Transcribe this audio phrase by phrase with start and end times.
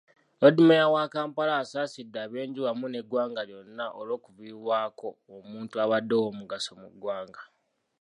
[0.41, 7.41] Loodimmeeya wa Kampala, asaasidde ab'enju wamu n'eggwanga lyonna olw'okuviibwako omuntu abadde ow'omugaso mu ggwanga.